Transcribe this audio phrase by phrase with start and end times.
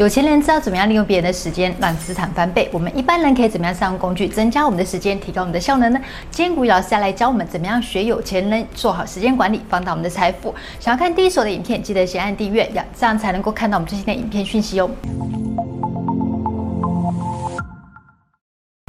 [0.00, 6.00] 有钱人知道怎么样利用别人的时间让资产翻倍，我们一般人可以怎么样善用工具增加我们的时间，提高我们的效能呢？
[6.30, 10.54] 今天古雨老师要来教我们怎么样学有钱人做好时间管理，放大我们的财富。
[10.78, 12.66] 想要看第一手的影片，记得先按订阅，
[12.98, 14.88] 这样才能够看到我们最新的影片讯息哦。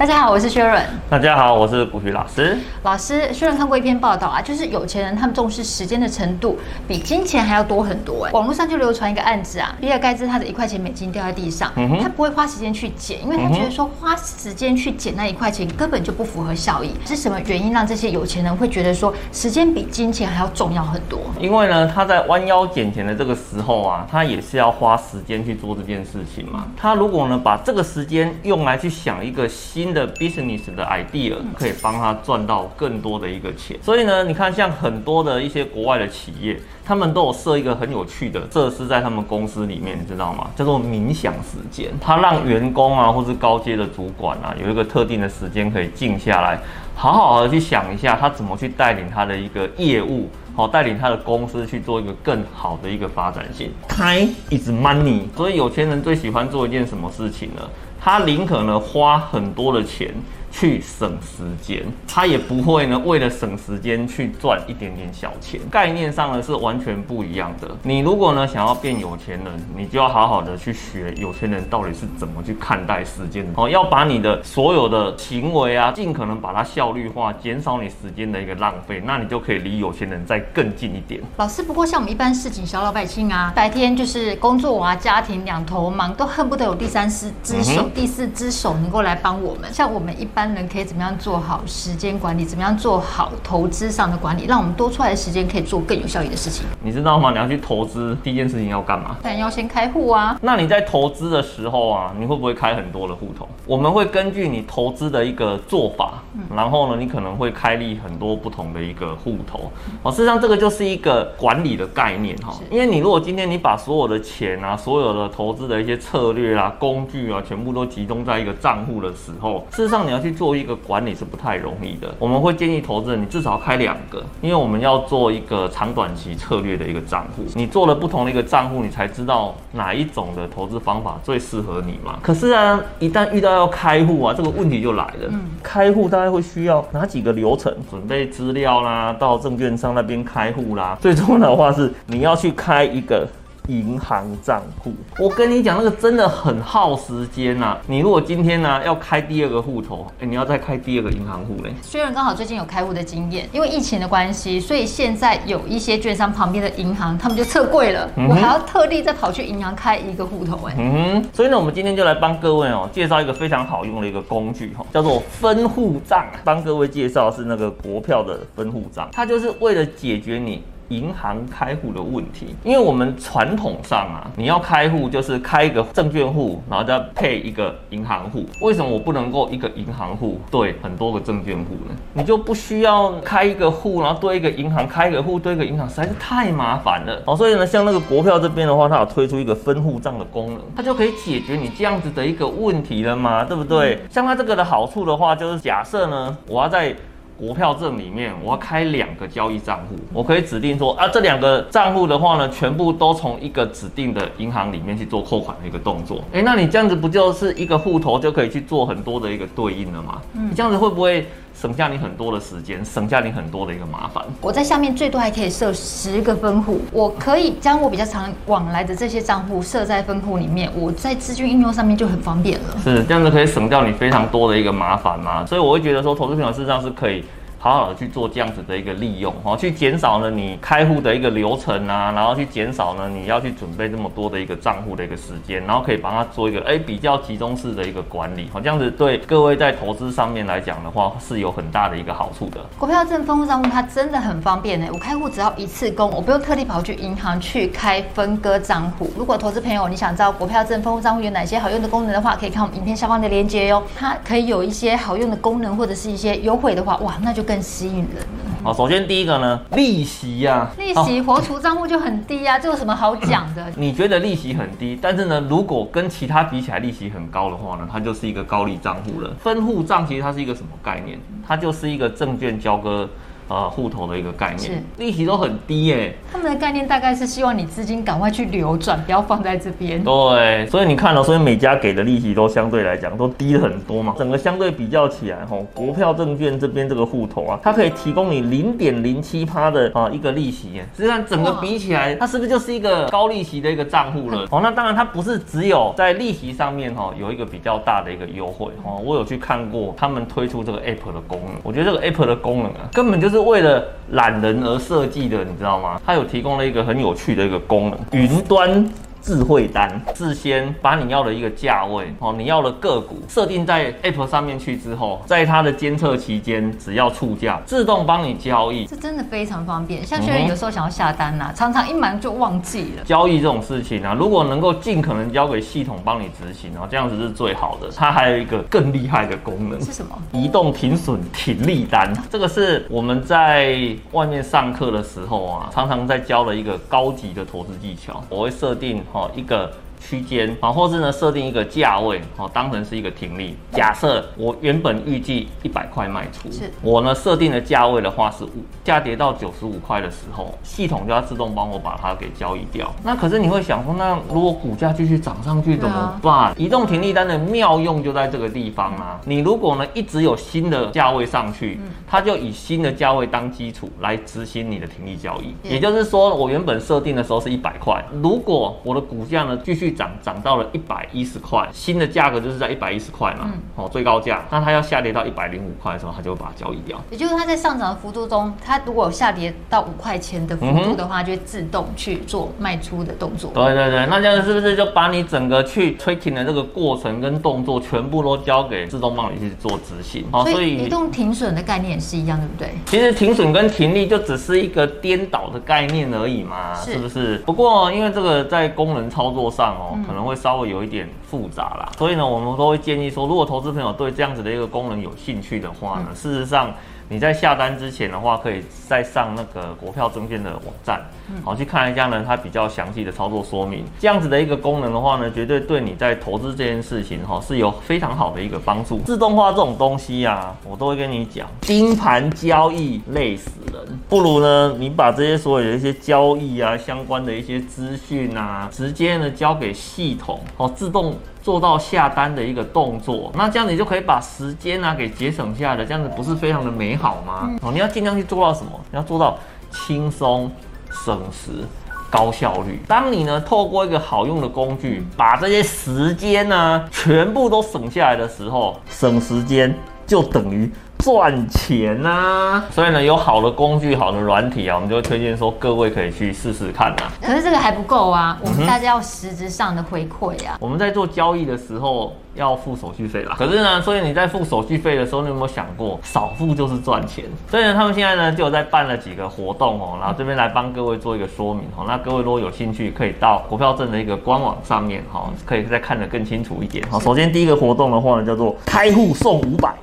[0.00, 0.82] 大家好，我是薛润。
[1.10, 2.56] 大家好，我是股鱼老师。
[2.84, 6.58] 老师，薛润看过一篇报道啊，就是有钱人他们重视时间的程度
[6.88, 8.32] 比金钱还要多很多哎。
[8.32, 16.94] 网络上就流传一个案子啊，比尔盖茨他的一块钱美金掉在地上，嗯、他不会花时间去捡，因为他觉得说花时间去捡那一块钱根本就不符合效益。
[17.04, 21.20] 是什么原因让这些有钱人会觉得说时间比金钱还要重要很多？
[21.38, 26.64] 因为呢，他在弯腰捡钱的这个时候啊，他也是要花时间去做这件事情嘛。
[26.74, 40.50] 他如果呢把这个时间用来去想一个新的 business 的 idea 可以帮他赚到更多的一个钱，所以呢，你看像很多的一些国外的企业，他们都有设一个很有趣的设施在他们公司里面，你知道吗？
[40.56, 46.58] 叫做冥想时间，他让员工啊，或是高阶的主管啊，有一个特定的时间可以静下来，
[46.94, 53.70] 好好的去想一下他怎么去带领他的一个业务，好带领他的公司去做一个更好的一个发展性。
[53.88, 57.62] Time is money，所以有钱人最喜欢做一件什么事情呢？
[58.00, 60.14] 他宁可呢花很多的钱。
[60.50, 67.70] 去省时间，他也不会呢为了省时间去赚一点点小钱，概念上呢是完全不一样的。
[67.82, 81.20] 你如果呢想要变有钱人，你就要好好的去学有钱人到底是怎么去看待时间的哦，要把你的所有的行为啊，尽可能把它效率化，减少你时间的一个浪费，那你就可以离有钱人再更近一点。
[81.36, 89.72] 老师，不过像我们一般市井小老百姓啊，白天就是工作啊，家庭两头忙，都恨不得有第三只手、嗯、第四只手能够来帮我们。
[89.72, 90.39] 像我们一般。
[90.46, 92.44] 人可以怎么样做好时间管理？
[92.44, 94.44] 怎么样做好投资上的管理？
[94.46, 96.66] 让我们多出来的时间可以做更有效益的事情。
[96.82, 97.30] 你知道吗？
[97.30, 99.16] 你要去投资，第一件事情要干嘛？
[99.22, 100.38] 当然要先开户啊。
[100.40, 103.48] 那你在投资的时候啊，你会不会开很多的户头？
[103.66, 106.22] 我们会根据你投资的一个做法，
[106.54, 109.70] 然后呢，你可能会开立很多不同的一个户头。
[110.02, 112.54] 哦，事实上这个就是一个管理的概念哈。
[112.70, 122.14] 因为你如果今天你把所有的钱啊，所有的投资的一些策略啊、工具啊，全部都集中在一个账户的时候，事实上你要去做一个管理是不太容易的。
[122.18, 127.44] 我们会建议投资人，你至少开两个，因为我们要做一个长短期策略的一个账户。
[127.54, 132.18] 你做了不同的一个账户，你才知道哪一种的投资方法最适合你嘛。
[132.22, 135.32] 可是啊，一旦遇到要开户啊，这个问题就来了。
[135.62, 137.74] 开户大概会需要哪几个流程？
[137.90, 140.96] 准备资料啦，到证券商那边开户啦。
[141.00, 143.26] 最重要的话是你要去开一个。
[143.70, 147.78] 银行账户，我跟你讲，那个真的很耗时间呐、啊。
[147.86, 151.72] 你如果今天呢、啊、要开第二个户头，哎、欸，你要再开第二个银行户嘞。
[151.80, 160.74] 虽然刚好最近有开户的经验，因为疫情的关系，所以现在有一些券商旁边的银行，他们就撤柜了、嗯，我还要特地再跑去银行开一个户头哎。
[160.76, 166.26] 嗯哼，所以呢，我们今天就来帮各位哦介绍一个非常好用的一个工具哈，叫做分户账。
[166.42, 170.64] 帮各位介绍是那个国票的分户账，它就是为了解决你。
[170.90, 178.44] 银行开户的问题，因为我们传统上啊，你要开户就是开一个证券户，然后再配一个银行户。
[178.62, 181.94] 为什么我不能够一个银行户对很多个证券户呢？
[182.12, 187.22] 你就不需要开一个户，然后对一个银行开一个户，对一个银行实在是太麻烦了。
[187.24, 194.00] 哦，所以呢，像那个国票这边的话，它有推出一个分户账的功能，它就可以解决你这样子的一个问题了嘛，对不对？
[194.10, 196.94] 像它这个的好处的话，就是假设呢，我要在
[197.40, 206.22] 国票证里面，我要开两个交易账户，我可以指定说啊，这两个账户的话呢，全部都从一个指定的银行里面去做扣款的一个动作。
[206.34, 210.20] 哎，那你这样子不就是一个户头就可以去做很多的一个对应了吗？
[210.34, 211.26] 嗯，你这样子会不会？
[211.60, 214.24] 省下你很多的时间，省下你很多的一个麻烦。
[214.40, 222.78] 我在下面最多还可以设十个分户，我可以将我比较常往来的这些账户设在分户里面，我在资金应用上面就很方便了。
[222.82, 225.44] 是这样子可以省掉你非常多的一个麻烦嘛？
[225.44, 227.22] 所以我会觉得说，投资朋友事实上是可以。
[227.62, 242.64] 好好的去做这样子的一个利用，哈，去减少呢你开户的一个流程啊，然后去减少呢你要去准备这么多的一个账户的一个时间，然后可以帮他做一个哎比较集中式的一个管理，好，这样子对各位在投资上面来讲的话是有很大的一个好处的。
[242.78, 249.10] 股票证分户账户它真的很方便呢，我开户只要一次工，我不用特地跑去银行去开分割账户。
[249.18, 257.44] 如果投资朋友你想知道股票证分户账户有哪些好用的功能的话，可以看我们影片下方的链接哟，它可以有一些好用的功能或者是一些优惠的话，哇，那就。
[257.50, 258.62] 更吸引人了。
[258.62, 263.66] 好，首先第一个呢，利息呀、啊，利息活储账户就很低呀、啊，这有什么好讲的？
[263.76, 269.34] 你觉得利息很低，但是呢，如果跟其他比起来利息很高的话呢，它就是一个高利账户了。
[269.40, 271.18] 分户账其实它是一个什么概念？
[271.44, 273.08] 它就是一个证券交割
[273.50, 276.14] 呃户头的一个概念，是利息都很低耶、欸。
[276.32, 280.02] 他们的概念大概是希望你资金赶快去流转，不要放在这边。
[280.04, 284.14] 对，所以你看了、喔，所以每家给的利息都相对来讲都低了很多嘛。
[284.16, 290.86] 整个相对比较起来，吼，国票证券这边这个户头啊，它可以提供你零点零七趴的啊一个利息耶。
[290.96, 294.46] 实际上整个比起来，它是不是就是一个高利息的一个账户了？
[294.52, 299.00] 哦，那当然它不是只有在利息上面哈有一个比较大的一个优惠哦。
[299.04, 306.00] 我有去看过他们推出这个 app 的功能，我觉得这个 app 的功能啊，根本就是为了懒人而设计的，你知道吗？
[306.04, 308.88] 它有提供了一个很有趣的一个功能，云端。
[309.22, 320.04] 智慧单，事先把你要的一个价位哦，你要的个股设定在 App 上面去之后，在它的监测期间，只要触价，自动帮你交易，这真的非常方便。
[320.04, 323.04] 像学员有时候想要下单呐、啊，嗯、常常一忙就忘记了。
[323.04, 327.88] 交易这种事情啊，如果能够尽可能交给系统帮你执行啊，这样子是最好的。
[327.94, 330.18] 它还有一个更厉害的功能是什么？
[330.32, 333.76] 移动停损停利单，这个是我们在
[334.12, 338.22] 外面上课的时候啊，常常在教的一个高级的投资技巧。
[338.30, 339.04] 我会设定。
[339.12, 339.89] 好，一个。
[340.00, 343.54] 区间啊，或是呢设定一个价位，哦，当成是一个停利。
[343.70, 352.92] 假设我原本预计一百块卖出，是我呢设定的价位的话是五，价跌到九十五块的时候，系统就要自动帮我把它给交易掉。
[353.04, 356.30] 那可是你会想说，那如果股价继续涨上去怎么办？
[356.40, 359.20] 啊、移动停利单的妙用就在这个地方啊。
[359.26, 365.54] 你如果呢一直有新的价位上去，它就以新的价位当基础来执行你的停利交易。
[365.68, 377.00] 也就是说，我原本设定的时候是一百块，如果我的股价呢继续涨涨到了一百一十块，新的价格就是在一百一十块嘛，哦、嗯、最高价，那它要下跌到一百零五块的时候，它就会把它交易掉。
[377.10, 383.50] 也就是它在上涨的幅度中，它如果有下跌到五块钱的幅度的话，嗯、就会自动去做卖出的动作。
[383.54, 390.24] 对对对，那这样是不是就把你整个去 trading 的这个过程跟动作全部都交给自动帮你去做执行？
[390.32, 392.74] 哦，所以移动停损的概念也是一样，对不对？
[392.86, 397.38] 其实停损跟停利就只是一个颠倒的概念而已嘛，是，是不是？
[397.38, 399.92] 不过因为这个在功能操作上哦。
[399.94, 406.72] 嗯可能会稍微有一点复杂啦，所以呢，我们都会建议说，如果投资朋友对这样子的一个功能有兴趣的话呢，事实上。
[407.12, 411.00] 你在下单之前的话，可以再上那个国票证券的网站，
[411.44, 413.84] 好去看一下呢，它比较详细的操作说明。
[413.98, 419.00] 这样子的一个功能的话呢，绝对对你在投资这件事情哈是有非常好的一个帮助。
[419.00, 431.14] 自动化这种东西啊，我都会跟你讲，盯盘交易累死人，不如呢，你把这些所有的一些交易啊相关的一些资讯啊，直接呢交给系统，哦，自动。
[431.42, 437.50] 做到下单的一个动作，那这样你就可以把时间啊给节省下来，这样子不是非常的美好吗？
[437.62, 438.72] 哦，你要尽量去做到什么？
[438.90, 439.38] 你要做到
[439.70, 440.52] 轻松、
[440.90, 441.64] 省时、
[442.10, 442.78] 高效率。
[442.86, 449.74] 当你呢透过一个好用的工具，把这些时间呢全部都省下来的时候，省时间
[450.06, 450.70] 就等于。
[451.00, 457.12] 赚钱呐、啊，所以呢，有好的工具、好的软体啊，我们就会推荐说各位可以去试试看呐、啊。
[457.22, 460.56] 可是这个还不够啊，我们大家要实质上的回馈啊。
[460.60, 463.34] 我们在做交易的时候要付手续费啦。
[463.38, 467.24] 可是呢，所以你在付手续费的时候，你有没有想过少付就是赚钱？
[467.50, 471.84] 所以呢，他们现在呢就有在办了几个活动哦，然后这边来帮各位做一个说明哦。
[471.86, 476.86] 那各位如果有兴趣，可以到股票证的一个官网上面哈，可以再看得更清楚一点。
[476.90, 479.74] 好，首先第一个活动的话呢，叫做开户送五百。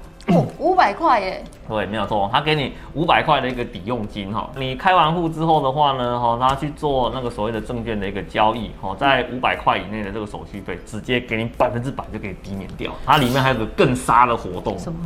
[0.60, 12.92] 五百块耶，对，没有错，他给你五百块的一个抵用金哈，你开完户之后的话呢，哈，他去做那个所谓的证券的一个交易，哈，在五百块以内的这个手续费，直接给你百分之百就可以抵免掉。
[13.06, 15.00] 它里面还有个更杀的活动，什么？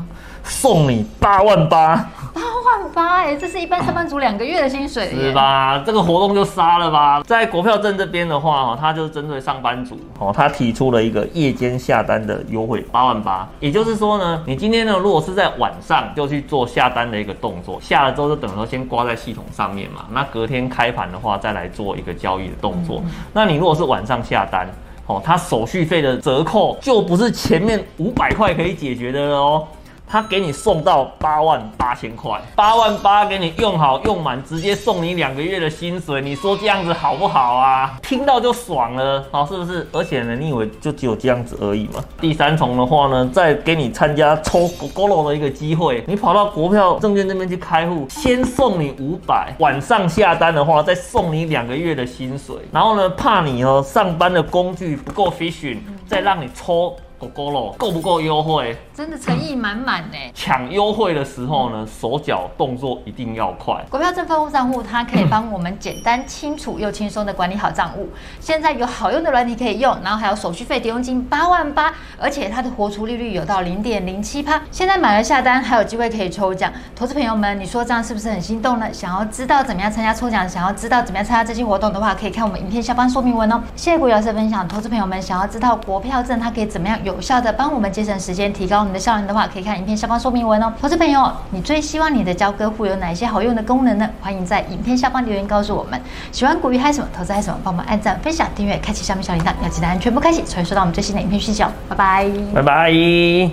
[0.43, 1.95] 送你八万八，
[2.33, 5.83] 八万八哎，这是一般上班族两个月的薪水，是吧？
[5.85, 7.21] 这个活动就杀了吧。
[7.23, 13.47] 在国票证这边的话，哈，它就是针对上班族，哦，他提出了一个夜间下单的优惠，八万八。
[13.59, 23.01] 也就是说呢，你今天呢，如果是在晚上就去做下单的一个动作，下了之后就等于说先挂在系统上面嘛，那隔天开盘的话再来做一个交易的动作。
[23.31, 24.67] 那你如果是晚上下单，
[25.07, 29.65] 哦，它手续费的折扣就不是前面五百块可以解决的了哦。
[30.11, 37.97] 他给你送到八万八千块，八万八给你用好用满，直接送你两个月的薪水，你说这样子好不好啊？
[38.03, 39.87] 听到就爽了，好，是不是？
[39.93, 42.03] 而且呢，你以为就只有这样子而已吗？
[42.19, 56.93] 第三重的话呢，再给你参加抽 GOGORO 的一个机会，你跑到国票证券那边去开户，先送你五百，晚上下单的话再送你两个月的薪水，然后呢，怕你哦上班的工具不够 efficient，再让你抽。
[57.21, 58.75] ，Gogoro 够不够优惠？
[58.93, 60.17] 真的诚意满满呢。
[60.33, 63.83] 抢优惠的时候呢，手脚动作一定要快。
[63.89, 68.09] 国票正发户账户，它可以帮我们简单、清楚又轻松的管理好账务。
[68.39, 74.61] 现在有好用的软体可以用，然后还有手续费抵用金八万八，而且它的活出利率有到零点零七趴。
[74.71, 76.71] 现在买了下单，还有机会可以抽奖。
[76.95, 78.91] 投资朋友们，你说这样是不是很心动呢？
[78.93, 83.61] 想要知道怎么样参加抽奖，想要知道怎么样参加这期活动的话，可以看我们影片下方说明文哦。
[83.75, 90.71] 谢谢股鱼老师的分享，投资朋友们想要知道国票证它可以怎么样有有效的帮我们节省时间，提高我们的效能的话，可以看影片下方说明文哦。
[90.79, 94.09] 投资朋友，你最希望你的交割户有哪些好用的功能呢？
[94.21, 96.01] 欢迎在影片下方留言告诉我们。
[96.31, 101.69] 喜欢股鱼嗨什么，投资嗨什么，帮忙按赞、分享、订阅、开启下面小铃铛，要记得按全部开启，才会收到我们最新的影片讯息哦。
[101.89, 103.49] 拜拜，拜拜。